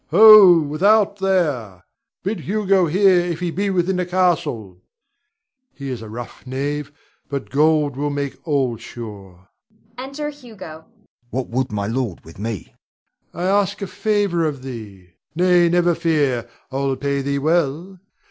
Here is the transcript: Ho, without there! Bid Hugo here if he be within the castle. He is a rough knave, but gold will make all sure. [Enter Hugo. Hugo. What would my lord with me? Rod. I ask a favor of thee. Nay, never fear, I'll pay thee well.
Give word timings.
Ho, 0.07 0.59
without 0.59 1.17
there! 1.19 1.83
Bid 2.23 2.39
Hugo 2.39 2.87
here 2.87 3.19
if 3.19 3.39
he 3.39 3.51
be 3.51 3.69
within 3.69 3.97
the 3.97 4.05
castle. 4.07 4.81
He 5.75 5.91
is 5.91 6.01
a 6.01 6.09
rough 6.09 6.41
knave, 6.47 6.91
but 7.29 7.51
gold 7.51 7.95
will 7.95 8.09
make 8.09 8.39
all 8.47 8.77
sure. 8.77 9.49
[Enter 9.99 10.29
Hugo. 10.31 10.81
Hugo. 10.81 10.85
What 11.29 11.49
would 11.49 11.71
my 11.71 11.85
lord 11.85 12.25
with 12.25 12.39
me? 12.39 12.73
Rod. 13.31 13.41
I 13.43 13.61
ask 13.61 13.79
a 13.83 13.85
favor 13.85 14.43
of 14.43 14.63
thee. 14.63 15.11
Nay, 15.35 15.69
never 15.69 15.93
fear, 15.93 16.49
I'll 16.71 16.95
pay 16.95 17.21
thee 17.21 17.37
well. 17.37 17.99